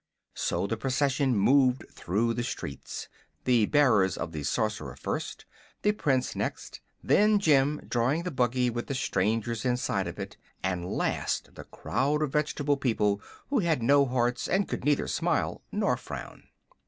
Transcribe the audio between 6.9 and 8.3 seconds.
then Jim drawing